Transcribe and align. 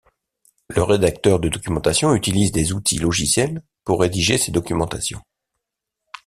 Le 0.69 0.81
rédacteur 0.81 1.39
de 1.39 1.47
documentation 1.47 2.15
utilise 2.15 2.51
des 2.51 2.73
outils 2.73 2.97
logiciels 2.97 3.61
pour 3.83 3.99
rédiger 3.99 4.39
ces 4.39 4.51
documentations. 4.51 5.21